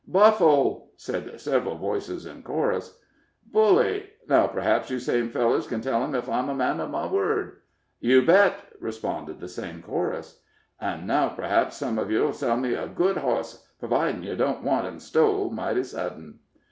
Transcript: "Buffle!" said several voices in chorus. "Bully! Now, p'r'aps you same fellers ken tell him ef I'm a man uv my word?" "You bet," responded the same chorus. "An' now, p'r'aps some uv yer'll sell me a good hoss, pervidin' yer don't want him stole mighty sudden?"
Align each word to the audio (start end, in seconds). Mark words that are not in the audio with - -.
"Buffle!" 0.07 0.93
said 0.97 1.39
several 1.39 1.75
voices 1.75 2.25
in 2.25 2.41
chorus. 2.41 2.97
"Bully! 3.45 4.09
Now, 4.27 4.47
p'r'aps 4.47 4.89
you 4.89 4.97
same 4.99 5.29
fellers 5.29 5.67
ken 5.67 5.79
tell 5.81 6.03
him 6.03 6.15
ef 6.15 6.27
I'm 6.27 6.49
a 6.49 6.55
man 6.55 6.77
uv 6.79 6.89
my 6.89 7.05
word?" 7.05 7.57
"You 7.99 8.25
bet," 8.25 8.55
responded 8.79 9.39
the 9.39 9.47
same 9.47 9.83
chorus. 9.83 10.41
"An' 10.79 11.05
now, 11.05 11.29
p'r'aps 11.29 11.73
some 11.73 11.97
uv 11.97 12.09
yer'll 12.09 12.33
sell 12.33 12.57
me 12.57 12.73
a 12.73 12.87
good 12.87 13.17
hoss, 13.17 13.67
pervidin' 13.79 14.23
yer 14.23 14.35
don't 14.35 14.63
want 14.63 14.87
him 14.87 14.99
stole 14.99 15.51
mighty 15.51 15.83
sudden?" 15.83 16.39